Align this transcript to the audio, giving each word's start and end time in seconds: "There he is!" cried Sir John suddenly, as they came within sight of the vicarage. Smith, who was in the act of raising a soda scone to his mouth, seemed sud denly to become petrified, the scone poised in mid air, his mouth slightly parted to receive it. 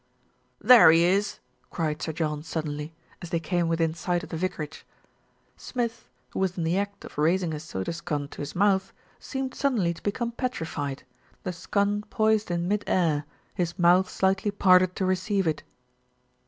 "There 0.59 0.89
he 0.89 1.03
is!" 1.03 1.37
cried 1.69 2.01
Sir 2.01 2.11
John 2.11 2.41
suddenly, 2.41 2.91
as 3.21 3.29
they 3.29 3.39
came 3.39 3.67
within 3.67 3.93
sight 3.93 4.23
of 4.23 4.29
the 4.29 4.35
vicarage. 4.35 4.83
Smith, 5.57 6.09
who 6.31 6.39
was 6.39 6.57
in 6.57 6.63
the 6.63 6.75
act 6.75 7.05
of 7.05 7.19
raising 7.19 7.53
a 7.53 7.59
soda 7.59 7.93
scone 7.93 8.27
to 8.29 8.41
his 8.41 8.55
mouth, 8.55 8.91
seemed 9.19 9.53
sud 9.53 9.73
denly 9.73 9.93
to 9.95 10.01
become 10.01 10.31
petrified, 10.31 11.03
the 11.43 11.53
scone 11.53 12.01
poised 12.09 12.49
in 12.49 12.67
mid 12.67 12.83
air, 12.87 13.25
his 13.53 13.77
mouth 13.77 14.09
slightly 14.09 14.49
parted 14.49 14.95
to 14.95 15.05
receive 15.05 15.45
it. 15.45 15.61